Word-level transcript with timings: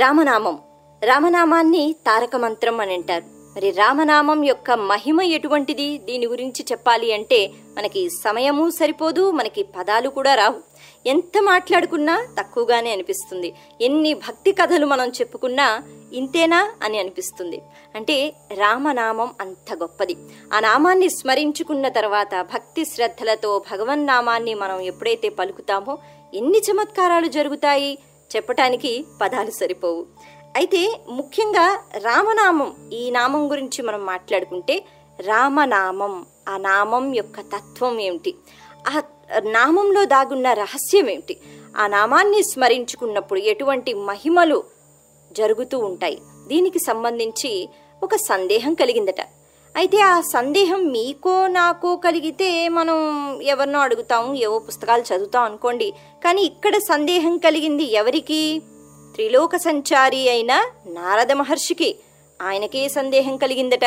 రామనామం. 0.00 0.58
రామనామాన్ని 1.04 1.92
తారక 2.06 2.36
మంత్రం 2.36 2.80
అని 2.80 2.94
అంటారు. 2.94 3.24
మరి 3.56 3.70
రామనామం 3.70 4.44
యొక్క 4.44 4.70
మహిమ 4.70 5.22
ఎటువంటిది? 5.22 5.98
దీని 5.98 6.26
గురించి 6.26 6.64
చెప్పాలి 6.72 7.12
అంటే 7.12 7.50
మనకి 7.78 8.08
సమయము 8.10 8.70
సరిపోదు 8.70 9.30
మనకి 9.30 9.62
పదాలు 9.62 10.08
కూడా 10.08 10.34
రావు. 10.34 10.60
ఎంత 11.06 11.42
మాట్లాడుకున్నా 11.42 12.26
తక్కువగానే 12.38 12.92
అనిపిస్తుంది. 12.92 13.54
ఎన్ని 13.80 14.14
భక్తి 14.14 14.52
కథలు 14.52 14.86
మనం 14.86 15.08
చెప్పుకున్నా 15.08 15.82
ఇంతేనా 16.12 16.72
అని 16.82 16.98
అనిపిస్తుంది. 16.98 17.62
అంటే 17.94 18.34
రామనామం 18.54 19.30
అంత 19.40 19.74
గొప్పది. 19.74 20.16
ఆ 20.52 20.60
నామాన్ని 20.60 21.08
స్మరించుకున్న 21.10 21.88
తర్వాత 21.88 22.46
భక్తి 22.52 22.84
శ్రద్ధలతో 22.84 23.62
భగవన్నామాన్ని 23.72 24.54
మనం 24.54 24.80
ఎప్పుడైతే 24.80 25.28
పలుకుతామో 25.28 25.98
ఎన్ని 26.34 26.58
చమత్కారాలు 26.58 27.26
జరుగుతాయి? 27.26 27.98
చెప్పటానికి 28.36 29.04
పదాలు 29.20 29.50
సరిపోవు. 29.50 30.06
అయితే 30.56 31.00
ముఖ్యంగా 31.08 31.82
రామనామం 31.98 32.90
ఈ 32.92 33.10
నామం 33.10 33.50
గురించి 33.50 33.82
మనం 33.82 34.06
మాట్లాడుకుంటే 34.06 34.84
రామనామం 35.20 36.26
ఆ 36.48 36.56
నామం 36.56 37.14
యొక్క 37.14 37.40
తత్వం 37.40 38.00
ఏమిటి? 38.00 38.34
ఆ 38.88 39.02
నామంలో 39.44 40.04
దాగున్న 40.04 40.52
రహస్యం 40.52 41.10
ఏమిటి? 41.10 41.36
ఆ 41.76 41.86
నామాన్ని 41.86 42.42
స్మరించుకున్నప్పుడు 42.42 43.40
ఎటువంటి 43.40 43.94
మహిమలు 43.94 44.64
జరుగుతూ 45.32 45.78
ఉంటాయి? 45.78 46.18
దీనికి 46.46 46.78
సంబంధించి 46.78 47.68
ఒక 48.02 48.14
సందేహం 48.14 48.74
కలిగిందట. 48.74 49.39
అయితే 49.76 50.00
ఆ 50.00 50.20
సందేహం 50.20 50.88
మీకో 50.88 51.46
నాకో 51.46 51.96
కలిగితే 51.96 52.68
మనం 52.68 52.98
ఎవరినో 53.42 53.78
అడుగుతాము 53.78 54.34
ఏవో 54.34 54.58
పుస్తకాలు 54.58 55.02
చదువుతాం 55.02 55.44
అనుకోండి. 55.44 55.92
కానీ 56.24 56.42
ఇక్కడ 56.42 56.78
సందేహం 56.78 57.38
కలిగింది 57.38 57.82
ఎవరికి? 57.82 58.62
త్రిలోక 59.14 59.56
సంచారి 59.56 60.28
అయిన 60.28 60.66
నారద 60.86 61.32
మహర్షికి. 61.32 61.96
ఆయనకే 62.42 62.88
సందేహం 62.88 63.36
కలిగిందట. 63.36 63.84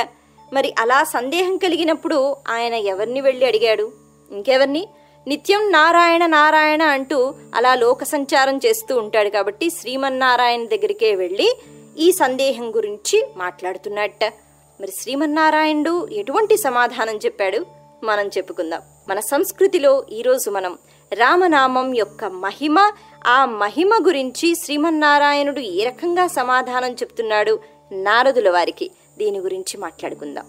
మరి 0.53 0.75
అలా 0.79 1.03
సందేహం 1.03 1.57
కలిగినప్పుడు 1.57 2.35
ఆయన 2.49 2.73
ఎవరిని 2.73 3.21
వెళ్ళి 3.21 3.45
అడిగాడు? 3.45 3.91
ఇంకెవరిని? 4.31 4.87
నిత్యం 5.27 5.71
నారాయణ 5.71 6.25
నారాయణ 6.25 6.83
అంటూ 6.83 7.33
అలా 7.55 7.75
లోక 7.75 8.03
సంచారం 8.03 8.57
చేస్తూ 8.57 8.97
ఉంటాడు 8.97 9.29
కాబట్టి 9.29 9.69
శ్రీమన్నారాయణ 9.69 10.65
దగ్గరికే 10.65 11.15
వెళ్ళి 11.15 11.57
ఈ 11.97 12.11
సందేహం 12.11 12.75
గురించి 12.75 13.27
మాట్లాడుతున్నట్ట. 13.37 14.33
మరి 14.81 14.91
శ్రీమన్నారాయణుడు 15.01 16.07
ఎటువంటి 16.11 16.57
సమాధానం 16.57 17.15
చెప్పాడు? 17.15 17.65
మనం 18.03 18.27
చెప్పుకుందాం. 18.27 18.81
మన 19.07 19.19
సంస్కృతిలో 19.19 20.05
ఈరోజు 20.11 20.49
మనం 20.49 20.77
రామనామం 21.13 21.95
యొక్క 21.95 22.25
మహిమ 22.25 22.91
ఆ 23.27 23.45
మహిమ 23.45 23.99
గురించి 24.05 24.55
శ్రీమన్నారాయణుడు 24.55 25.59
ఏ 25.59 25.85
రకంగా 25.85 26.27
సమాధానం 26.27 26.91
చెప్తున్నాడు 26.91 27.59
నారదుల 27.91 28.49
వారికి? 28.49 28.91
దీని 29.17 29.39
గురించి 29.39 29.77
మాట్లాడుకుందాం. 29.77 30.45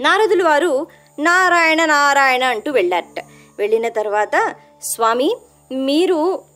నారదుల 0.00 0.42
వారు 0.42 0.86
నారాయణ 1.18 1.84
నారాయణ 1.84 2.44
అంటూ 2.44 2.72
వెళ్ళారట. 2.72 3.24
వెళ్ళిన 3.58 3.88
తర్వాత 3.88 4.54
స్వామి 4.82 5.36
మీరు 5.72 6.49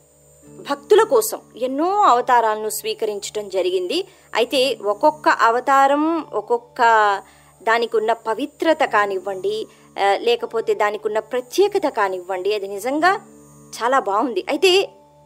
భక్తుల 0.69 1.03
కోసం 1.13 1.41
ఎన్నో 1.67 1.89
అవతారాలను 2.13 2.71
స్వీకరించడం 2.79 3.47
జరిగింది. 3.57 3.99
అయితే 4.41 4.61
ఒక్కొక్క 4.93 5.29
అవతారం 5.49 6.05
ఒక్కొక్క 6.41 6.81
దానికి 7.61 7.95
ఉన్న 8.01 8.13
పవిత్రత 8.29 8.83
కానివ్వండి 8.95 9.57
లేకపోతే 10.29 10.73
దానికి 10.83 11.05
ఉన్న 11.09 11.21
ప్రత్యేకత 11.33 11.87
కానివ్వండి 11.99 12.51
అది 12.55 12.69
నిజంగా 12.77 13.13
చాలా 13.77 13.99
బాగుంది. 14.09 14.43
అయితే 14.53 14.73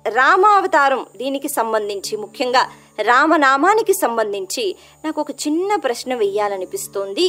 రామావతారం 0.04 1.00
దీనికి 1.20 1.48
సంబంధించి 1.48 2.12
ముఖ్యంగా 2.24 2.62
రామనామానికి 3.08 3.94
సంబంధించి 4.02 4.64
నాకు 5.04 5.18
ఒక 5.24 5.32
చిన్న 5.42 5.70
ప్రశ్న 5.84 6.12
వెయ్యాలనిపిస్తోంది. 6.22 7.26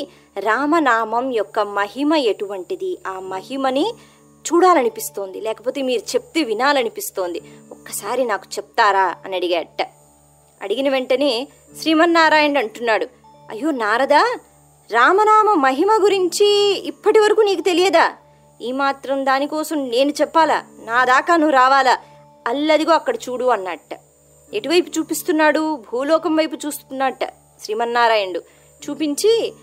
రామనామం 0.47 1.25
యొక్క 1.39 1.59
మహిమ 1.79 2.13
ఎటువంటిది? 2.31 2.91
ఆ 3.07 3.15
మహిమని 3.33 3.85
చూడాలనిపిస్తోంది. 4.53 5.41
లేకపోతే 5.41 5.81
మీరు 5.81 6.01
చెప్తే 6.01 6.43
వినాలనిపిస్తోంది. 6.43 7.41
ఒక్కసారి 7.71 8.25
నాకు 8.25 8.45
చెప్తారా? 8.47 9.15
అని 9.25 9.35
అడిగాట. 9.35 9.81
అడిగిన 10.61 10.89
వెంటనే 10.89 11.47
శ్రీమన్నారాయణ 11.81 12.57
అంటున్నాడు. 12.57 13.07
అయ్యో 13.49 13.71
నారదా 13.71 14.37
రామనామ 14.91 15.53
మహిమ 15.53 15.91
గురించి 15.91 16.77
ఇప్పటి 16.85 17.19
వరకు 17.19 17.41
నీకు 17.41 17.61
తెలియదా? 17.61 18.13
ఈ 18.61 18.71
మాత్రం 18.71 19.25
దానికోసం 19.25 19.89
నేను 19.89 20.09
చెప్పాలా? 20.09 20.65
నా 20.83 21.05
దాకా 21.05 21.35
నువ్వు 21.35 21.53
రావాలా? 21.53 21.97
అల్లదిగో 22.47 22.93
అక్కడ 22.93 23.15
చూడు 23.15 23.45
అన్నట్ట. 23.45 23.99
ఎటువైపు 24.53 24.99
చూపిస్తున్నాడు? 24.99 25.75
భూలోకం 25.91 26.35
వైపు 26.35 26.57
చూస్తున్నట్ట 26.65 27.23
శ్రీమన్నారాయణుడు. 27.61 28.39
చూపించి 28.89 29.53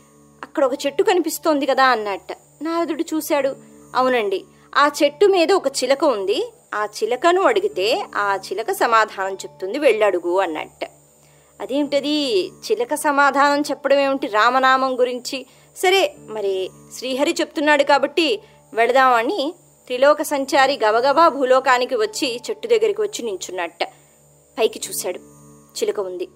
అక్కడ 0.43 0.65
ఒక 0.65 0.87
చెట్టు 0.87 1.03
కనిపిస్తోంది 1.03 1.67
కదా 1.67 1.85
అన్నట్ట. 1.85 2.33
నారదుడు 2.63 3.05
చూశాడు. 3.15 3.57
అవునండి. 3.95 4.45
ఆ 4.77 4.91
చెట్టు 5.03 5.27
మీద 5.27 5.53
ఒక 5.53 5.67
చిలక 5.67 6.05
ఉంది. 6.05 6.53
ఆ 6.75 6.85
చిలకను 6.85 7.43
అడిగితే 7.43 8.07
ఆ 8.17 8.37
చిలక 8.37 8.73
సమాధానం 8.73 9.35
చెప్తుంది 9.35 9.79
వెళ్ళడుగు 9.79 10.41
అన్నట్ట. 10.41 10.85
అదేమిటది 11.61 12.49
చిలక 12.49 12.95
సమాధానం 12.95 13.63
చెప్పడం 13.63 13.99
ఏమిటి? 13.99 14.27
రామనామం 14.27 15.01
గురించి. 15.01 15.47
సరే 15.77 16.15
మరి 16.29 16.71
శ్రీహరి 16.99 17.35
చెప్తున్నాడు 17.41 17.83
కాబట్టి 17.83 18.41
వెళదామని 18.75 19.55
త్రిలోక 19.87 20.23
సంచారి 20.23 20.79
గబగబా 20.85 21.29
భూలోకానికి 21.29 21.95
వచ్చి 21.95 22.41
చెట్టు 22.51 22.69
దగ్గరికి 22.69 23.03
వచ్చి 23.03 23.25
నించున్నట్ట. 23.25 23.85
పైకి 24.59 24.81
చూశాడు. 24.89 25.19
చిలుక 25.79 26.01
ఉంది. 26.01 26.29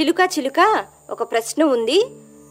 చిలుక 0.00 0.16
చిలుక 0.38 0.86
ఒక 1.10 1.22
ప్రశ్న 1.22 1.62
ఉంది. 1.62 2.04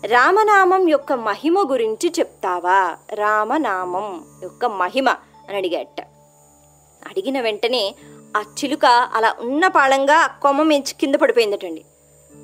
రామనామం 0.05 0.89
యొక్క 0.89 1.13
మహిమ 1.13 1.65
గురించి 1.71 2.13
చెప్తావా? 2.19 2.97
రామనామం 3.13 4.25
యొక్క 4.43 4.65
మహిమ 4.65 5.09
అని 5.09 5.57
అడిగాట. 5.57 6.01
అడిగిన 7.09 7.41
వెంటనే 7.41 7.95
ఆ 8.37 8.41
చిలుక 8.41 8.85
అలా 8.85 9.35
ఉన్న 9.39 9.67
పాళంగా 9.67 10.27
కొమ్మ 10.27 10.63
మెంచి 10.63 10.93
కింద 10.93 11.15
పడిపోయిందటండి. 11.15 11.85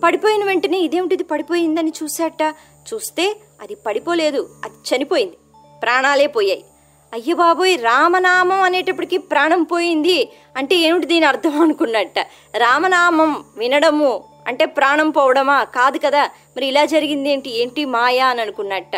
పడిపోయిన 0.04 0.46
వెంటనే 0.46 0.78
ఇదేమిటిది 0.78 1.24
పడిపోయిందని 1.24 1.94
చూశాట? 2.04 2.56
చూస్తే 2.94 3.36
అది 3.62 3.76
పడిపోలేదు 3.76 4.50
అది 4.66 4.96
చనిపోయింది 4.96 5.38
ప్రాణాలే 5.82 6.28
పోయాయి. 6.28 6.66
అయ్య 7.14 7.34
బాబోయ్ 7.34 7.84
రామనామం 7.84 8.62
అనేటప్పటికి 8.62 9.18
ప్రాణం 9.18 9.64
పోయింది 9.64 10.32
అంటే 10.58 10.76
ఏమిటి 10.76 11.06
దీని 11.06 11.26
అర్థం 11.26 11.62
అనుకున్నట్ట. 11.62 12.20
రామనామం 12.58 13.46
వినడము 13.58 14.24
అంటే 14.48 14.66
ప్రాణం 14.66 15.10
పోవడమా? 15.10 15.64
కాదు 15.64 15.98
కదా. 15.98 16.24
మరి 16.26 16.66
ఇలా 16.66 16.86
జరిగింది 16.86 17.30
ఏంటి? 17.30 17.62
ఏంటి 17.62 17.86
మాయా 17.86 18.28
అని 18.28 18.42
అనుకున్నట్ట. 18.42 18.92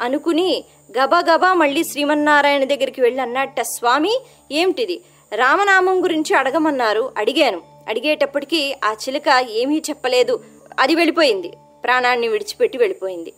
అనుకుని 0.00 0.64
గబగబా 0.98 1.54
మళ్ళీ 1.54 1.84
శ్రీమన్నారాయణ 1.84 2.64
దగ్గరికి 2.64 3.00
వెళ్ళి 3.00 3.22
అన్నట్ట 3.22 3.60
స్వామి 3.60 4.20
ఏమిటిది 4.52 5.02
రామనామం 5.34 6.04
గురించి 6.04 6.36
అడగమన్నారు. 6.36 7.12
అడిగాను. 7.16 7.62
అడిగేటప్పటికీ 7.88 8.74
ఆ 8.84 8.92
చిలుక 8.92 9.46
ఏమీ 9.50 9.82
చెప్పలేదు. 9.90 10.44
అది 10.80 10.94
వెళ్ళిపోయింది. 10.94 11.52
ప్రాణాన్ని 11.84 12.28
విడిచిపెట్టి 12.28 12.78
వెళ్ళిపోయింది. 12.78 13.32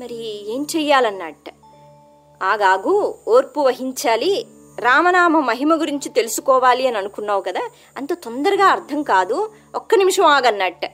మరి 0.00 0.52
ఏం 0.54 0.66
చెయ్యాలన్నట్ట? 0.76 1.54
ఆగాగు 2.42 3.14
ఓర్పు 3.28 3.60
వహించాలి. 3.60 4.46
రామనామ 4.80 5.40
మహిమ 5.40 5.74
గురించి 5.80 6.08
తెలుసుకోవాలి 6.08 6.86
అని 6.86 6.98
అనుకున్నావు 6.98 7.40
కదా 7.40 7.62
అంత 7.96 8.12
తొందరగా 8.14 8.66
అర్థం 8.66 9.02
కాదు. 9.02 9.50
ఒక్క 9.74 9.94
నిమిషం 9.94 10.24
ఆగన్నట్ట. 10.24 10.84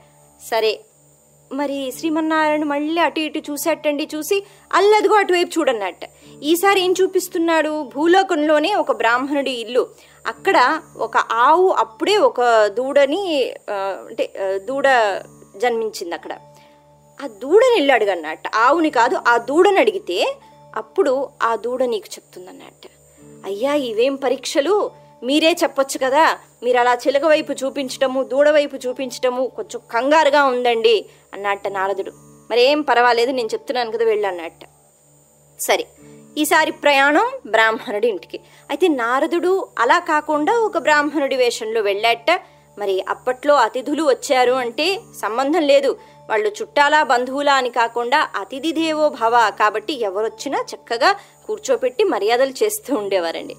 సరే 0.51 0.79
మరి 1.51 1.93
శ్రీమన్నారాయణ 1.97 2.63
మళ్ళీ 2.63 3.01
అటు 3.01 3.19
ఇటు 3.19 3.39
చూసేటండి 3.51 4.09
చూసి 4.15 4.37
అల్లదిగో 4.73 5.15
అటువైపు 5.15 5.59
చూడన్నట్ట. 5.59 5.99
ఈసారి 6.43 6.81
ఏం 6.81 6.93
చూపిస్తున్నాడు? 7.01 7.73
భూలోకంలోనే 7.95 8.75
ఒక 8.75 8.91
బ్రాహ్మణుడి 8.91 9.51
ఇల్లు. 9.51 9.87
అక్కడ 10.27 10.57
ఒక 10.97 11.17
ఆవు 11.17 11.67
అప్పుడే 11.83 12.17
ఒక 12.17 12.41
దూడని 12.77 13.53
అంటే 14.07 14.25
దూడ 14.57 14.87
జన్మించింది 15.55 16.15
అక్కడ. 16.15 16.33
ఆ 17.23 17.27
దూడని 17.27 17.75
వెళ్ళి 17.75 18.11
అన్నట్టు 18.11 18.49
ఆవుని 18.57 18.89
కాదు 18.89 19.15
ఆ 19.27 19.37
దూడని 19.37 19.79
అడిగితే 19.79 20.35
అప్పుడు 20.75 21.29
ఆ 21.43 21.55
దూడ 21.55 21.83
నీకు 21.83 22.09
చెప్తుందన్నట్టు. 22.15 23.02
అయ్యా 23.45 23.73
ఇవేం 23.73 24.15
పరీక్షలు? 24.15 24.91
మీరే 25.23 25.55
చెప్పొచ్చు 25.63 25.99
కదా. 26.03 26.37
మీరు 26.63 26.77
అలా 26.77 26.93
చిలక 26.93 27.25
వైపు 27.25 27.51
చూపించటము 27.51 28.23
దూడవైపు 28.23 28.75
చూపించటము 28.75 29.51
కొంచెం 29.55 29.81
కంగారుగా 29.93 30.43
ఉందండి 30.43 31.05
అన్నట్ట 31.33 31.67
నారదుడు. 31.67 32.11
మరేం 32.51 32.81
పర్వాలేదు 32.81 33.31
నేను 33.31 33.49
చెప్తున్నాను 33.53 33.91
కదా 33.91 34.05
వెళ్ళన్నట్ట 34.05 34.59
సరే 35.59 35.87
ఈసారి 36.37 36.71
ప్రయాణం 36.71 37.31
బ్రాహ్మణుడి 37.47 38.07
ఇంటికి. 38.07 38.39
అయితే 38.69 38.87
నారదుడు 38.87 39.67
అలా 39.79 39.99
కాకుండా 39.99 40.53
ఒక 40.53 40.77
బ్రాహ్మణుడి 40.77 41.35
వేషంలో 41.35 41.81
వెళ్ళాట. 41.81 42.41
మరి 42.79 43.05
అప్పట్లో 43.09 43.55
అతిథులు 43.55 44.03
వచ్చారు 44.03 44.51
అంటే 44.51 44.99
సంబంధం 45.21 45.61
లేదు. 45.61 45.97
వాళ్ళు 46.29 46.49
చుట్టాలా 46.49 47.03
బంధువులా 47.03 47.53
అని 47.53 47.69
కాకుండా 47.69 48.29
అతిథి 48.35 48.71
దేవో 48.71 49.09
భవ. 49.09 49.51
కాబట్టి 49.59 49.93
ఎవరొచ్చినా 50.01 50.65
చక్కగా 50.75 51.15
కూర్చోపెట్టి 51.47 52.03
మర్యాదలు 52.03 52.53
చేస్తూ 52.63 52.95
ఉండేవారండి. 52.95 53.55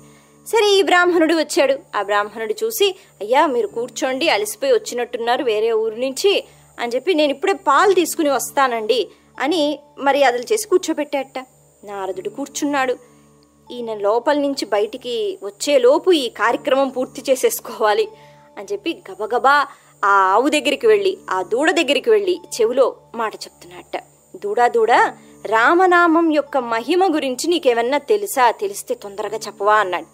సరే 0.47 0.67
ఈ 0.69 0.83
బ్రాహ్మణుడు 0.83 1.35
వచ్చాడు. 1.35 1.75
ఆ 1.95 2.03
బ్రాహ్మణుడు 2.03 2.55
చూసి 2.65 2.87
అయ్యా 3.21 3.47
మీరు 3.47 3.67
కూర్చోండి 3.67 4.29
అలసిపోయి 4.29 4.73
వచ్చినట్టున్నారు 4.73 5.45
వేరే 5.45 5.73
ఊరు 5.73 5.97
నుంచి. 5.97 6.33
అని 6.79 6.93
చెప్పి 6.95 7.15
నేను 7.15 7.33
ఇప్పుడే 7.33 7.53
పాలు 7.67 7.93
తీసుకుని 7.95 8.31
వస్తానండి 8.31 9.01
అని 9.41 9.63
మర్యాదలు 9.99 10.47
చేసి 10.53 10.69
కూర్చోబెట్టాట 10.69 11.39
నారదుడు 11.83 12.31
కూర్చున్నాడు. 12.31 12.95
ఈయన 13.71 13.95
లోపల 13.99 14.39
నుంచి 14.39 14.65
బయటికి 14.67 15.15
వచ్చేలోపు 15.43 16.13
ఈ 16.13 16.27
కార్యక్రమం 16.41 16.89
పూర్తి 16.89 17.23
చేసేసుకోవాలి 17.31 18.07
అని 18.59 18.69
చెప్పి 18.73 18.91
గబగబా 19.09 19.55
ఆ 20.03 20.13
ఆవు 20.35 20.49
దగ్గరికి 20.49 20.87
వెళ్ళి 20.87 21.13
ఆ 21.31 21.43
దూడ 21.43 21.71
దగ్గరికి 21.71 22.11
వెళ్ళి 22.11 22.35
చెవిలో 22.55 22.87
మాట 23.15 23.35
చెప్తున్నట్ట 23.35 23.95
దూడా 24.37 24.69
దూడా 24.69 24.99
రామనామం 25.47 26.33
యొక్క 26.33 26.59
మహిమ 26.59 27.15
గురించి 27.15 27.47
నీకేమన్నా 27.47 27.99
తెలుసా? 27.99 28.51
తెలిస్తే 28.51 28.95
తొందరగా 28.95 29.37
చెప్పవా 29.37 29.77
అన్నట్ట. 29.77 30.13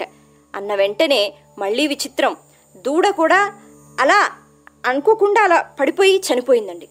అన్న 0.55 0.75
వెంటనే 0.75 1.35
మళ్ళీ 1.59 1.87
విచిత్రం. 1.87 2.37
దూడ 2.77 3.09
కూడా 3.09 3.53
అలా 4.01 4.31
అనుకోకుండా 4.87 5.45
అలా 5.45 5.61
పడిపోయి 5.81 6.19
చనిపోయిందండి. 6.19 6.89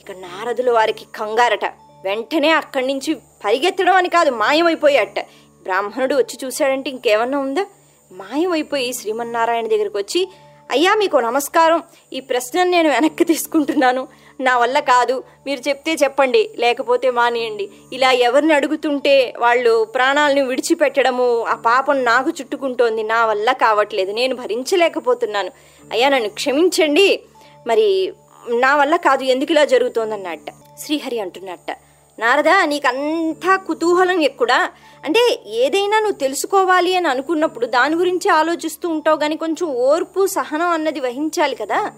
ఇక 0.00 0.10
నారదుల 0.10 0.70
వారికి 0.70 1.04
కంగారట. 1.04 1.64
వెంటనే 2.04 2.50
అక్కడి 2.50 2.86
నుంచి 2.86 3.14
పరిగెత్తడం 3.14 3.94
అని 3.94 4.08
కాదు 4.08 4.30
మాయమైపోయాట. 4.30 5.18
బ్రాహ్మణుడు 5.62 6.14
వచ్చి 6.14 6.38
చూశాడంటే 6.44 6.90
ఇంకేమన్నా 6.90 7.38
ఉందా? 7.38 7.66
మాయమైపోయి 8.12 8.92
శ్రీమన్నారాయణ 8.92 9.66
దగ్గరికి 9.66 9.96
వచ్చి 9.96 10.28
అయ్యా 10.70 10.94
మీకు 10.94 11.16
నమస్కారం. 11.16 11.82
ఈ 12.12 12.20
ప్రశ్నను 12.20 12.70
నేను 12.70 12.88
వెనక్కి 12.88 13.24
తీసుకుంటున్నాను. 13.24 14.08
నా 14.42 14.58
వల్ల 14.58 14.78
కాదు 14.78 15.24
మీరు 15.46 15.68
చెప్తే 15.68 15.94
చెప్పండి 15.94 16.50
లేకపోతే 16.58 17.10
మానేయండి. 17.10 17.70
ఇలా 17.92 18.12
ఎవరిని 18.12 18.52
అడుగుతుంటే 18.54 19.34
వాళ్ళు 19.38 19.84
ప్రాణాలను 19.84 20.46
విడిచిపెట్టడము 20.46 21.44
ఆ 21.44 21.54
పాపం 21.54 22.04
నాకు 22.04 22.30
చుట్టుకుంటోంది 22.30 23.02
నా 23.02 23.26
వల్ల 23.26 23.52
కావట్లేదు 23.52 24.12
నేను 24.12 24.36
భరించలేకపోతున్నాను. 24.36 25.50
అయ్యా 25.92 26.08
నన్ను 26.08 26.28
క్షమించండి. 26.28 27.22
మరి 27.66 28.12
నా 28.48 28.76
వల్ల 28.76 28.96
కాదు 28.96 29.24
ఎందుకు 29.24 29.52
ఇలా 29.52 29.64
జరుగుతోందన్నట్ట? 29.64 30.50
శ్రీహరి 30.78 31.20
అంటున్నట్ట. 31.20 31.76
నారదా 32.18 32.64
నీకంతా 32.64 33.56
కుతూహలం 33.56 34.22
ఎక్కుడా? 34.22 34.70
అంటే 35.04 35.42
ఏదైనా 35.46 35.98
నువ్వు 35.98 36.18
తెలుసుకోవాలి 36.18 36.96
అని 36.96 37.08
అనుకున్నప్పుడు 37.08 37.66
దాని 37.66 37.94
గురించి 37.94 38.30
ఆలోచిస్తూ 38.30 38.88
ఉంటావు 38.88 39.16
కానీ 39.16 39.36
కొంచెం 39.36 39.70
ఓర్పు 39.70 40.26
సహనం 40.26 40.68
అన్నది 40.68 41.00
వహించాలి 41.00 41.56
కదా? 41.56 41.92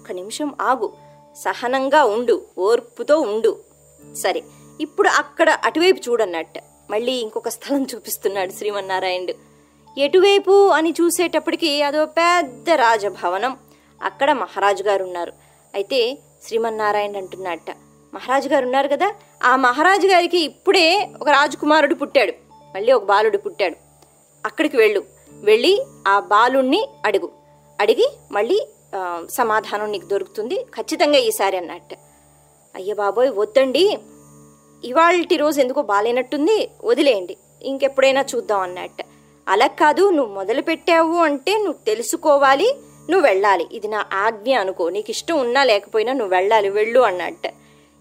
ఒక 0.00 0.12
నిమిషం 0.12 0.54
ఆగు. 0.60 1.07
సహనంగా 1.38 2.04
ఉండు 2.04 2.42
ఓర్పుతో 2.58 3.20
ఉండు. 3.20 3.58
సరే 4.14 4.42
ఇప్పుడు 4.80 5.08
అక్కడ 5.08 5.50
అటువైపు 5.64 6.10
చూడన్నట్ట. 6.10 6.52
మళ్ళీ 6.90 7.12
ఇంకొక 7.12 7.48
స్థలం 7.48 7.86
చూపిస్తున్నాడు 7.94 8.52
శ్రీమన్నారాయణుడు. 8.52 9.34
ఎటువైపు 10.00 10.68
అని 10.68 10.94
చూసేటప్పటికి 11.02 11.82
అదో 11.82 12.04
పెద్ద 12.04 12.70
రాజభవనం. 12.70 13.58
అక్కడ 14.02 14.32
మహారాజు 14.32 14.82
గారు 14.82 15.04
ఉన్నారు 15.04 15.32
అయితే 15.74 16.18
శ్రీమన్నారాయణ 16.46 17.16
అంటున్నట్ట 17.16 17.70
మహారాజు 18.14 18.48
గారు 18.48 18.64
ఉన్నారు 18.64 18.88
కదా 18.88 19.14
ఆ 19.44 19.56
మహారాజు 19.56 20.06
గారికి 20.06 20.38
ఇప్పుడే 20.38 21.10
ఒక 21.20 21.28
రాజకుమారుడు 21.28 21.94
పుట్టాడు. 21.94 22.32
మళ్ళీ 22.74 22.92
ఒక 22.92 23.04
బాలుడు 23.04 23.38
పుట్టాడు. 23.38 23.76
అక్కడికి 24.46 24.76
వెళ్ళు. 24.76 25.04
వెళ్ళి 25.32 25.84
ఆ 26.08 26.20
బాలుణ్ణి 26.20 26.88
అడుగు. 27.04 27.30
అడిగి 27.80 28.12
మళ్ళీ 28.32 28.68
సమాధానం 29.30 29.90
నీకు 29.90 30.06
దొరుకుతుంది. 30.06 30.66
ఖచ్చితంగా 30.76 31.18
ఈసారి 31.18 31.56
అన్నట్టు. 31.56 31.96
అయ్య 32.74 32.94
బాబోయ్ 32.94 33.30
వద్దండి. 33.30 33.98
ఇవాళ 34.84 35.24
రోజు 35.36 35.60
ఎందుకో 35.60 35.82
బాగాలేనట్టుంది 35.82 36.70
వదిలేయండి. 36.84 37.36
ఇంకెప్పుడైనా 37.62 38.24
చూద్దాం 38.34 38.60
అన్నట్టు. 38.60 39.04
అలా 39.48 39.66
కాదు 39.66 40.10
నువ్వు 40.10 40.34
మొదలు 40.34 40.62
పెట్టావు 40.62 41.16
అంటే 41.16 41.56
నువ్వు 41.56 41.84
తెలుసుకోవాలి 41.86 42.74
నువ్వు 43.10 43.26
వెళ్ళాలి. 43.26 43.66
ఇది 43.72 43.88
నా 43.88 44.06
ఆజ్ఞ 44.12 44.56
అనుకో. 44.56 44.88
నీకు 44.88 45.10
ఇష్టం 45.10 45.40
ఉన్నా 45.40 45.64
లేకపోయినా 45.64 46.12
నువ్వు 46.12 46.34
వెళ్ళాలి 46.34 46.68
వెళ్ళు 46.68 47.00
అన్నట్టు. 47.00 47.48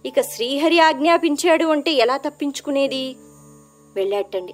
ఇక 0.08 0.22
శ్రీహరి 0.22 0.80
ఆజ్ఞాపించాడు 0.80 1.66
అంటే 1.66 1.92
ఎలా 1.92 2.18
తప్పించుకునేది? 2.18 3.16
వెళ్ళాటండి. 3.96 4.54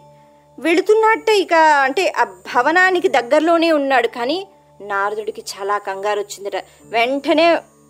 వెళుతున్నట్ట 0.60 1.30
ఇక 1.30 1.54
అంటే 1.54 2.14
ఆ 2.18 2.24
భవనానికి 2.24 3.08
దగ్గరలోనే 3.08 3.72
ఉన్నాడు 3.72 4.08
కానీ 4.08 4.48
నారదుడికి 4.88 5.42
చాలా 5.42 5.78
కంగారు 5.78 6.20
వచ్చిందట 6.20 6.56
వెంటనే 6.84 7.48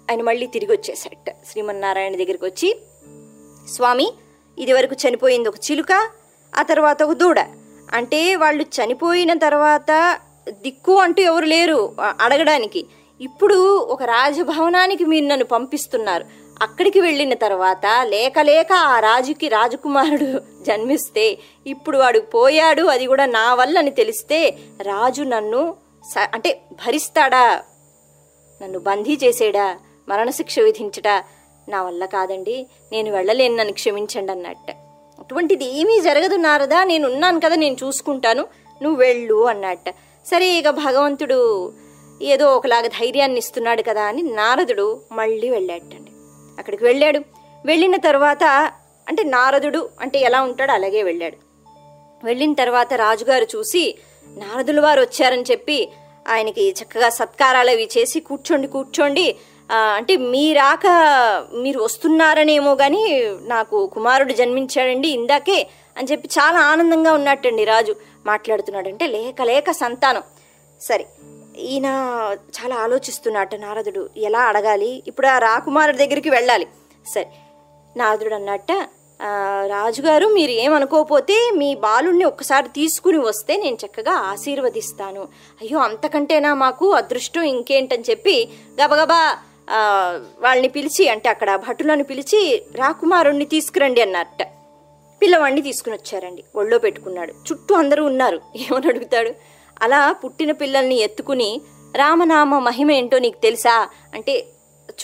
ఆయన 0.08 0.22
మళ్ళీ 0.22 0.48
తిరిగి 0.48 0.72
వచ్చేసాట 0.72 1.30
శ్రీమన్నారాయణ 1.52 2.16
దగ్గరికి 2.16 2.46
వచ్చి 2.46 2.76
స్వామి 3.68 4.14
ఇది 4.60 4.74
వరకు 4.74 4.94
చనిపోయింది 4.94 5.50
ఒక 5.50 5.56
చిలుక 5.72 5.92
ఆ 6.54 6.62
తర్వాత 6.62 7.04
ఒక 7.04 7.12
దూడ. 7.12 7.40
అంటే 7.94 8.36
వాళ్ళు 8.36 8.64
చనిపోయిన 8.64 9.34
తర్వాత 9.38 9.92
దిక్కు 10.62 10.94
అంటూ 10.96 11.22
ఎవరు 11.24 11.46
లేరు 11.46 11.96
అడగడానికి. 12.20 12.86
ఇప్పుడు 13.22 13.78
ఒక 13.78 14.04
రాజభవనానికి 14.04 15.06
మీరు 15.06 15.26
నన్ను 15.26 15.46
పంపిస్తున్నారు. 15.46 16.26
అక్కడికి 16.62 17.00
వెళ్ళిన 17.00 17.34
తర్వాత 17.34 17.86
లేక 18.04 18.40
లేక 18.40 18.74
ఆ 18.74 19.00
రాజుకి 19.00 19.48
రాజకుమారుడు 19.48 20.42
జన్మిస్తే 20.66 21.38
ఇప్పుడు 21.68 21.98
వాడు 21.98 22.20
పోయాడు 22.20 22.84
అది 22.84 23.06
కూడా 23.06 23.26
నా 23.26 23.54
వల్ల 23.54 23.78
అని 23.78 23.92
తెలిస్తే 23.92 24.58
రాజు 24.82 25.24
నన్ను 25.24 25.76
అంటే 26.34 26.62
భరిస్తాడా? 26.72 27.64
నన్ను 28.62 28.80
బందీ 28.80 29.20
చేసేడా? 29.24 29.78
మరణశిక్ష 30.10 30.60
విధించడా? 30.60 31.24
నా 31.70 31.84
వల్ల 31.84 32.06
కాదండి. 32.06 32.68
నేను 32.92 33.12
వెళ్ళలేను 33.12 33.56
నన్ను 33.56 33.74
క్షమించండి 33.74 34.32
అన్నట్ట. 34.32 34.72
అటువంటిది 35.20 35.66
ఏమీ 35.66 36.02
జరగదు 36.02 36.36
నారదా. 36.36 36.84
నేను 36.84 37.08
ఉన్నాను 37.08 37.40
కదా 37.40 37.56
నేను 37.56 37.76
చూసుకుంటాను. 37.84 38.48
నువ్వు 38.82 39.00
వెళ్ళు 39.00 39.48
అన్నట్ట. 39.48 39.90
సరే 40.26 40.48
ఇక 40.50 40.70
భగవంతుడు 40.70 41.74
ఏదో 42.22 42.56
ఒకలాగా 42.56 42.88
ధైర్యాన్ని 42.88 43.38
ఇస్తున్నాడు 43.38 43.82
కదా 43.82 44.04
అని 44.04 44.22
నారదుడు 44.22 45.02
మళ్ళీ 45.12 45.50
వెళ్ళాటండి 45.50 46.12
అక్కడికి 46.60 46.84
వెళ్ళాడు. 46.84 47.20
వెళ్ళిన 47.66 47.96
తర్వాత 47.96 48.44
అంటే 49.08 49.24
నారదుడు 49.24 49.90
అంటే 50.02 50.20
ఎలా 50.20 50.42
ఉంటాడో 50.42 50.74
అలాగే 50.74 51.04
వెళ్ళాడు. 51.04 51.38
వెళ్ళిన 52.24 52.54
తర్వాత 52.54 52.94
రాజుగారు 52.94 53.48
చూసి 53.56 53.98
నారదుల 54.38 54.80
వారు 54.80 55.02
వచ్చారని 55.02 55.46
చెప్పి 55.52 55.78
ఆయనకి 56.28 56.64
చక్కగా 56.72 57.10
సత్కారాలు 57.10 57.72
అవి 57.72 57.90
చేసి 57.98 58.20
కూర్చోండి 58.20 58.68
కూర్చోండి. 58.68 59.26
అంటే 59.72 60.14
మీరాక 60.18 60.86
మీరు 61.54 61.80
వస్తున్నారనేమో 61.80 62.76
కానీ 62.76 63.04
నాకు 63.42 63.78
కుమారుడు 63.94 64.34
జన్మించాడండి 64.34 65.08
ఇందాకే 65.08 65.60
అని 65.98 66.08
చెప్పి 66.12 66.28
చాలా 66.28 66.60
ఆనందంగా 66.60 67.12
ఉన్నట్టండి 67.14 67.64
రాజు 67.66 67.94
మాట్లాడుతున్నాడంటే 68.26 69.08
లేక 69.08 69.42
లేక 69.42 69.72
సంతానం. 69.72 70.24
సరే 70.82 71.06
ఈయన 71.58 71.88
చాలా 72.58 72.76
ఆలోచిస్తున్నట్టు 72.76 73.56
నారదుడు 73.56 74.10
ఎలా 74.18 74.42
అడగాలి? 74.42 75.04
ఇప్పుడు 75.08 75.28
ఆ 75.28 75.38
రాకుమారుడి 75.38 75.98
దగ్గరికి 75.98 76.30
వెళ్ళాలి. 76.30 76.68
సరే 77.08 77.28
నారదుడు 77.98 78.36
అన్నట్ట 78.36 78.72
రాజుగారు 79.68 80.28
మీరు 80.28 80.52
ఏమనుకోకపోతే 80.52 81.52
మీ 81.58 81.76
బాలుణ్ణి 81.76 82.24
ఒక్కసారి 82.24 82.68
తీసుకుని 82.68 83.18
వస్తే 83.18 83.58
నేను 83.58 83.78
చక్కగా 83.86 84.12
ఆశీర్వదిస్తాను. 84.12 85.22
అయ్యో 85.62 85.80
అంతకంటేనా 85.80 86.54
మాకు 86.54 86.92
అదృష్టం 86.92 87.42
ఇంకేంటని 87.42 88.04
చెప్పి 88.10 88.50
గబగబా 88.84 89.38
వాళ్ళని 90.40 90.68
పిలిచి 90.68 91.10
అంటే 91.10 91.30
అక్కడ 91.30 91.56
భటులను 91.56 92.04
పిలిచి 92.04 92.64
రాకుమారుణ్ణి 92.76 93.46
తీసుకురండి 93.46 94.02
అన్నట్ట. 94.02 94.44
పిల్లవాడిని 95.22 95.62
తీసుకుని 95.62 95.96
వచ్చారండి. 95.96 96.44
ఒళ్ళో 96.56 96.78
పెట్టుకున్నాడు. 96.80 97.34
చుట్టూ 97.52 97.76
అందరూ 97.76 98.06
ఉన్నారు. 98.06 98.42
ఏమని 98.56 98.88
అడుగుతాడు? 98.88 99.32
అలా 99.82 100.12
పుట్టిన 100.12 100.52
పిల్లల్ని 100.52 100.96
ఎత్తుకుని 100.96 101.62
రామనామ 101.96 102.60
మహిమ 102.60 102.92
ఏంటో 102.92 103.20
నీకు 103.20 103.42
తెలుసా? 103.42 103.88
అంటే 104.14 104.46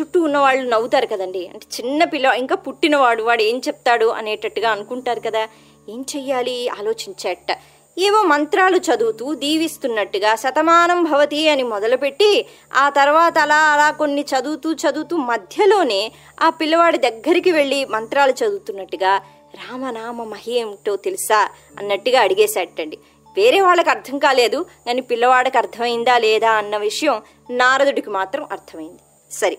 చుట్టూ 0.01 0.21
ఉన్న 0.21 0.37
వాళ్ళు 0.37 0.69
నవ్వుతారు 0.69 1.05
కదండి. 1.05 1.47
అంటే 1.47 1.65
చిన్న 1.79 2.03
పిల్ల 2.03 2.25
ఇంకా 2.25 2.55
పుట్టినవాడు 2.55 3.23
వాడు 3.23 3.41
ఏం 3.41 3.61
చెప్తాడు 3.67 4.05
అనేటట్టుగా 4.05 4.69
అనుకుంటారు 4.69 5.19
కదా. 5.19 5.47
ఏం 5.89 6.05
చెయ్యాలి? 6.15 6.69
ఆలోచించేట. 6.69 7.57
ఏవో 7.97 8.23
మంత్రాలు 8.23 8.77
చదువుతూ 8.77 9.33
దీవిస్తున్నట్టుగా 9.33 10.35
శతమానం 10.35 11.03
భవతి 11.03 11.49
అని 11.49 11.63
మొదలుపెట్టి 11.63 12.45
ఆ 12.73 12.89
తర్వాత 12.89 13.37
అలా 13.37 13.55
అలా 13.55 13.91
కొన్ని 13.91 14.21
చదువుతూ 14.21 14.73
చదువుతూ 14.73 15.17
మధ్యలోనే 15.17 16.11
ఆ 16.41 16.49
పిల్లవాడి 16.49 16.97
దగ్గరికి 16.97 17.51
వెళ్ళి 17.51 17.85
మంత్రాలు 17.85 18.31
చదువుతున్నట్టుగా 18.31 19.17
రామనామ 19.55 20.23
మహి 20.23 20.59
ఏమిటో 20.59 20.95
తెలుసా 20.95 21.49
అన్నట్టుగా 21.79 22.21
అడిగేశాటండి 22.21 22.97
వేరే 23.37 23.61
వాళ్ళకి 23.61 23.89
అర్థం 23.89 24.19
కాలేదు 24.19 24.65
కానీ 24.85 25.01
పిల్లవాడికి 25.01 25.57
అర్థమైందా 25.57 26.17
లేదా 26.17 26.51
అన్న 26.51 26.77
విషయం 26.77 27.21
నారదుడికి 27.49 28.09
మాత్రం 28.09 28.47
అర్థమైంది. 28.51 28.99
సరే. 29.31 29.57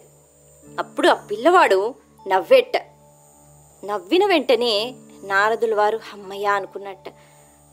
అప్పుడు 0.78 1.08
ఆ 1.08 1.14
పిల్లవాడు 1.14 1.94
నవ్వేట. 2.28 2.76
నవ్విన 3.84 4.26
వెంటనే 4.26 4.94
నారదుల 5.24 5.74
వారు 5.74 6.00
అమ్మయ్య 6.12 6.46
అనుకున్నట్ట. 6.46 7.04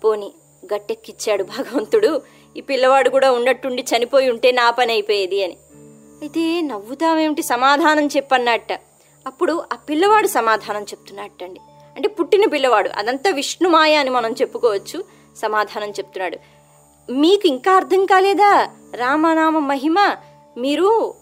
పోని 0.03 0.31
గట్టెక్కిచ్చాడు 0.73 1.43
భగవంతుడు. 1.43 2.21
ఈ 2.57 2.61
పిల్లవాడు 2.61 3.09
కూడా 3.09 3.31
ఉన్నట్టుండి 3.31 3.81
చనిపోయి 3.81 4.29
ఉంటే 4.29 4.51
నా 4.51 4.71
పని 4.71 4.93
అయిపోయేది 4.93 5.43
అని. 5.43 5.57
అయితే 6.21 6.61
నవ్వుతావేమిటి? 6.61 7.41
సమాధానం 7.41 8.07
చెప్పన్నట్ట. 8.07 8.73
అప్పుడు 9.27 9.63
ఆ 9.73 9.75
పిల్లవాడు 9.75 10.27
సమాధానం 10.27 10.83
చెప్తున్నట్టండి. 10.83 11.59
అంటే 11.95 12.07
పుట్టిన 12.07 12.45
పిల్లవాడు. 12.45 12.89
అదంతా 12.89 13.31
విష్ణుమాయ 13.31 13.95
అని 13.95 14.09
మనం 14.09 14.31
చెప్పుకోవచ్చు. 14.31 15.03
సమాధానం 15.37 15.89
చెప్తున్నాడు. 15.89 16.37
మీకు 17.11 17.47
ఇంకా 17.47 17.75
అర్థం 17.75 18.05
కాలేదా? 18.05 18.69
రామనామ 18.95 19.59
మహిమ. 19.59 20.15
మీరు 20.57 21.13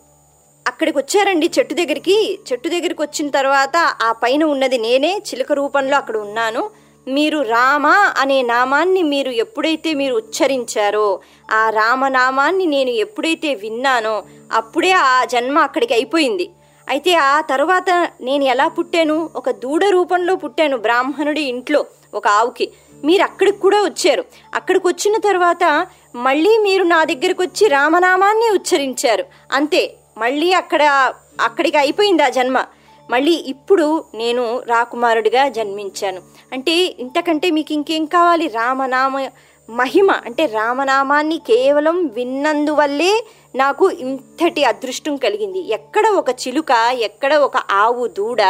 అక్కడికి 0.67 0.97
వచ్చారండి 0.97 1.51
చెట్టు 1.59 1.73
దగ్గరికి. 1.73 2.39
చెట్టు 2.51 2.69
దగ్గరికి 2.69 3.01
వచ్చిన 3.01 3.29
తర్వాత 3.29 3.77
ఆ 4.01 4.11
పైన 4.11 4.43
ఉన్నది 4.43 4.77
నేనే 4.77 5.17
చిలుక 5.17 5.51
రూపంలో 5.51 5.97
అక్కడ 5.97 6.17
ఉన్నాను. 6.17 6.69
మీరు 7.07 7.41
రామ 7.41 7.87
అనే 8.17 8.41
నామాన్ని 8.41 9.03
మీరు 9.03 9.31
ఎప్పుడైతే 9.31 9.93
మీరు 9.93 10.15
ఉచ్చరించారో 10.15 11.19
ఆ 11.51 11.69
రామనామాన్ని 11.69 12.65
నేను 12.65 12.89
ఎప్పుడైతే 12.89 13.55
విన్నానో 13.55 14.23
అప్పుడే 14.53 14.91
ఆ 14.91 15.25
జన్మ 15.25 15.59
అక్కడికి 15.59 15.93
అయిపోయింది. 15.93 16.49
అయితే 16.89 17.13
ఆ 17.13 17.41
తర్వాత 17.41 18.09
నేను 18.21 18.43
ఎలా 18.43 18.67
పుట్టాను? 18.67 19.29
ఒక 19.35 19.49
దూడ 19.49 19.85
రూపంలో 19.85 20.35
పుట్టాను 20.35 20.77
బ్రాహ్మణుడి 20.77 21.41
ఇంట్లో 21.41 21.85
ఒక 22.13 22.27
ఆవుకి. 22.27 22.71
మీరు 23.03 23.23
అక్కడికి 23.23 23.57
కూడా 23.57 23.77
వచ్చారు. 23.83 24.25
అక్కడికి 24.55 24.87
వచ్చిన 24.87 25.17
తర్వాత 25.17 25.87
మళ్ళీ 26.15 26.57
మీరు 26.57 26.83
నా 26.83 27.03
దగ్గరకు 27.03 27.43
వచ్చి 27.43 27.67
రామనామాన్ని 27.67 28.49
ఉచ్చరించారు. 28.49 29.25
అంతే. 29.51 29.95
మళ్ళీ 30.17 30.53
అక్కడ 30.53 31.13
అక్కడికి 31.41 31.77
అయిపోయింది 31.77 32.23
ఆ 32.23 32.29
జన్మ. 32.29 32.65
మళ్ళీ 33.09 33.31
ఇప్పుడు 33.31 34.05
నేను 34.15 34.59
రాకుమారుడిగా 34.59 35.47
జన్మించాను. 35.47 36.21
అంటే 36.51 36.71
ఇంతకంటే 36.99 37.51
మీకు 37.51 37.73
ఇంకేం 37.73 38.05
కావాలి? 38.05 38.47
రామనామ 38.47 39.29
మహిమ. 39.69 40.11
అంటే 40.11 40.45
రామనామాన్ని 40.45 41.37
కేవలం 41.37 42.07
విన్నందువల్లే 42.07 43.25
నాకు 43.55 43.91
ఇంతటి 43.91 44.63
అదృష్టం 44.63 45.15
కలిగింది. 45.15 45.73
ఎక్కడ 45.73 46.07
ఒక 46.07 46.29
చిలుక 46.29 46.71
ఎక్కడ 46.93 47.35
ఒక 47.35 47.57
ఆవు 47.57 48.07
దూడ 48.07 48.41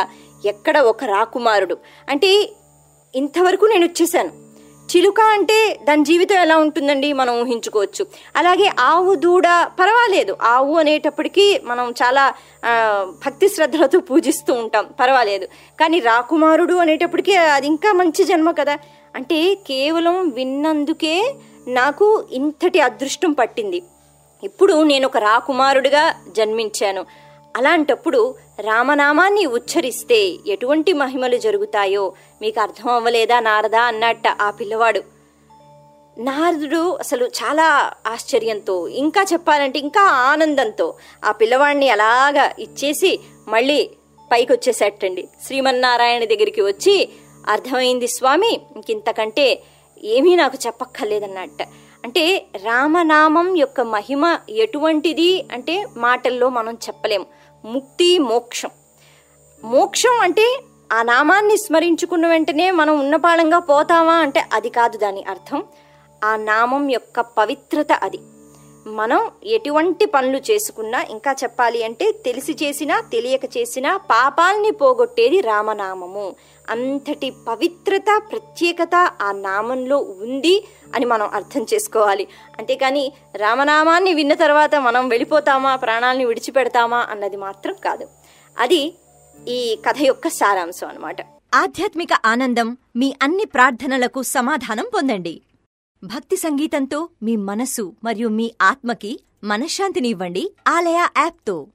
ఎక్కడ 0.45 0.77
ఒక 0.77 1.03
రాకుమారుడు. 1.03 1.77
అంటే 2.09 2.51
ఇంతవరకు 3.15 3.65
నేను 3.65 3.85
వచ్చేసాను. 3.85 4.44
చిలుక 4.85 5.21
అంటే 5.21 5.79
దాని 5.83 6.05
జీవితం 6.05 6.35
ఎలా 6.35 6.57
ఉంటుందండి 6.57 7.13
మనం 7.13 7.41
ఊహించుకోవచ్చు. 7.41 8.07
అలాగే 8.35 8.71
ఆవు 8.79 9.15
దూడ 9.15 9.43
పర్వాలేదు. 9.79 10.37
ఆవు 10.41 10.77
అనేటప్పటికీ 10.77 11.61
మనం 11.63 11.91
చాలా 11.91 12.33
భక్తి 13.25 13.49
శ్రద్ధలతో 13.49 13.99
పూజిస్తూ 13.99 14.53
ఉంటాం. 14.53 14.85
పర్వాలేదు. 14.99 15.45
కానీ 15.79 15.99
రాకుమారుడు 15.99 16.73
అనేటప్పటికీ 16.73 17.35
అది 17.35 17.67
ఇంకా 17.67 17.93
మంచి 17.93 18.23
జన్మ 18.23 18.51
కదా. 18.51 18.77
అంటే 19.15 19.55
కేవలం 19.55 20.29
విన్నందుకే 20.29 21.35
నాకు 21.67 22.25
ఇంతటి 22.31 22.79
అదృష్టం 22.79 23.31
పట్టింది. 23.31 23.83
ఇప్పుడు 24.43 24.83
నేను 24.83 25.05
ఒక 25.05 25.17
రాకుమారుడిగా 25.17 26.15
జన్మించాను. 26.37 27.05
అలాంటప్పుడు 27.55 28.35
రామనామాన్ని 28.59 29.45
ఉచ్చరిస్తే 29.45 30.37
ఎటువంటి 30.47 30.93
మహిమలు 30.93 31.37
జరుగుతాయో 31.37 32.13
మీకు 32.41 32.59
అర్థం 32.61 32.89
అవ్వలేదా 32.89 33.39
నారదా 33.39 33.81
అన్నట్ట 33.81 34.27
ఆ 34.27 34.51
పిల్లవాడు. 34.51 35.01
నారదుడు 36.17 36.95
అసలు 36.95 37.25
చాలా 37.25 37.91
ఆశ్చర్యంతో 38.07 38.87
ఇంకా 38.87 39.25
చెప్పాలంటే 39.33 39.79
ఇంకా 39.79 40.01
ఆనందంతో 40.01 40.93
ఆ 41.23 41.31
పిల్లవాడిని 41.31 41.89
అలాగా 41.89 42.53
ఇచ్చేసి 42.59 43.19
మళ్ళీ 43.47 43.89
పైకి 44.31 44.53
వచ్చేసేటండి 44.53 45.27
శ్రీమన్నారాయణ 45.45 46.23
దగ్గరికి 46.23 46.61
వచ్చి 46.61 47.09
అర్థమైంది 47.49 48.07
స్వామి 48.07 48.53
ఇంకింతకంటే 48.75 49.61
ఏమీ 50.03 50.35
నాకు 50.35 50.57
చెప్పక్కర్లేదన్నట్ట. 50.65 51.61
అంటే 52.03 52.45
రామనామం 52.63 53.57
యొక్క 53.57 53.81
మహిమ 53.81 54.39
ఎటువంటిది? 54.49 55.45
అంటే 55.51 55.85
మాటల్లో 55.97 56.49
మనం 56.49 56.73
చెప్పలేం. 56.73 57.25
ముక్తి 57.65 58.19
మోక్షం. 58.19 58.69
మోక్షం 59.63 60.19
అంటే 60.21 60.59
ఆ 60.93 61.03
నామాన్ని 61.03 61.57
స్మరించుకున్న 61.57 62.27
వెంటనే 62.27 62.71
మనం 62.71 62.99
ఉన్నపాళంగా 62.99 63.59
పోతామా 63.59 64.13
అంటే 64.13 64.45
అది 64.53 64.69
కాదు 64.69 64.97
దాని 64.97 65.23
అర్థం. 65.23 65.63
ఆ 66.23 66.35
నామం 66.35 66.89
యొక్క 66.89 67.19
పవిత్రత 67.19 67.91
అది. 67.91 68.19
మనం 68.87 69.31
ఎటువంటి 69.43 70.05
పనులు 70.05 70.37
చేసుకున్నా 70.51 71.01
ఇంకా 71.01 71.35
చెప్పాలి 71.43 71.83
అంటే 71.83 72.11
తెలిసి 72.11 72.57
చేసినా 72.63 73.01
తెలియక 73.11 73.57
చేసినా 73.57 73.97
పాపాల్ని 73.97 74.71
పోగొట్టేది 74.71 75.41
రామనామము. 75.41 76.35
అంతటి 76.69 77.33
పవిత్రత 77.47 78.21
ప్రత్యేకత 78.31 78.95
ఆ 79.21 79.31
నామంలో 79.31 79.97
ఉంది 79.97 80.67
అని 80.95 81.05
మనం 81.05 81.27
అర్థం 81.27 81.65
చేసుకోవాలి. 81.73 82.27
అంతేకాని 82.59 83.11
రామనామాన్ని 83.35 84.13
విన్న 84.13 84.33
తర్వాత 84.33 84.75
మనం 84.75 85.09
వెళ్ళిపోతామా 85.09 85.75
ప్రాణాలని 85.75 86.25
విడిచిపెడతామా 86.25 87.07
అన్నది 87.09 87.37
మాత్రం 87.37 87.75
కాదు. 87.85 88.07
అది 88.57 88.93
ఈ 89.47 89.77
కథ 89.87 89.95
యొక్క 90.01 90.27
సారాంశం 90.27 90.87
అనమాట 90.87 91.17
ఆధ్యాత్మిక 91.53 92.09
ఆనందం 92.25 92.77
మీ 92.95 93.15
అన్ని 93.21 93.45
ప్రార్థనలకు 93.45 94.21
సమాధానం 94.21 94.85
పొందండి. 94.95 95.41
భక్తి 96.05 96.35
సంగీతంతో 96.35 97.09
మీ 97.23 97.35
మనసు 97.35 97.93
మరియు 98.03 98.27
మీ 98.27 98.51
ఆత్మకి 98.61 99.19
మనశ్శాంతినివ్వండి 99.43 100.51
ఆలయ 100.67 101.07
యాప్తో. 101.17 101.67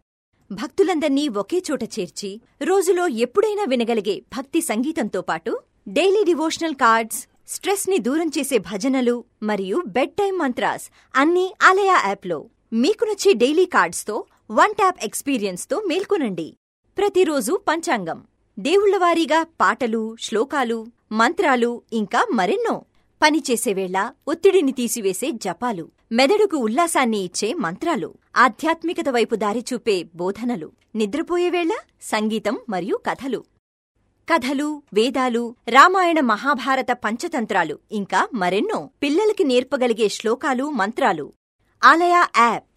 భక్తులందర్నీ 0.53 1.29
ఒకే 1.29 1.63
చోట 1.71 1.85
చేర్చి 1.85 2.41
రోజులో 2.63 3.07
ఎప్పుడైనా 3.07 3.65
వినగలిగే 3.69 4.21
భక్తి 4.21 4.61
సంగీతంతో 4.61 5.21
పాటు 5.21 5.61
డైలీ 5.89 6.25
డివోషనల్ 6.25 6.75
కార్డ్స్ 6.75 7.27
స్ట్రెస్ని 7.49 7.99
దూరం 7.99 8.31
చేసే 8.39 8.59
భజనలు 8.59 9.25
మరియు 9.43 9.83
బెడ్ 9.87 10.11
టైం 10.11 10.39
మంత్రాస్ 10.39 10.91
అన్నీ 11.17 11.55
ఆలయ 11.63 12.01
యాప్లో. 12.07 12.45
మీకు 12.73 13.05
నచ్చే 13.05 13.33
డైలీ 13.33 13.65
కార్డ్స్తో 13.65 14.25
వన్ 14.51 14.75
ట్యాప్ 14.75 15.05
ఎక్స్పీరియన్స్తో 15.05 15.83
మేల్కొనండి. 15.89 16.57
ప్రతిరోజు 16.99 17.61
పంచాంగం. 17.69 18.23
దేవుళ్ళవారీగా 18.59 19.43
పాటలు 19.43 20.17
శ్లోకాలు 20.21 20.87
మంత్రాలు 21.13 21.83
ఇంకా 21.93 22.27
మరెన్నో. 22.33 22.83
పనిచేసేవేళ 23.23 24.12
ఒత్తిడిని 24.29 24.73
తీసివేసే 24.73 25.31
జపాలు 25.31 25.91
మెదడుకు 26.12 26.57
ఉల్లాసాన్ని 26.57 27.19
ఇచ్చే 27.19 27.55
మంత్రాలు 27.55 28.15
ఆధ్యాత్మికత 28.37 29.09
వైపు 29.09 29.35
దారి 29.35 29.65
చూపే 29.73 29.97
బోధనలు 30.15 30.73
నిద్రపోయేవేళ 30.95 31.73
సంగీతం 32.03 32.59
మరియు 32.69 32.97
కథలు. 33.07 33.45
కథలు 34.29 34.83
వేదాలు 34.95 35.55
రామాయణ 35.69 36.21
మహాభారత 36.21 36.87
పంచతంత్రాలు 37.05 37.79
ఇంకా 37.93 38.29
మరెన్నో 38.35 38.91
పిల్లలకి 39.03 39.45
నేర్పగలిగే 39.45 40.09
శ్లోకాలు 40.09 40.71
మంత్రాలు. 40.71 41.33
ఆలయ 41.85 42.17
యాప్ 42.39 42.70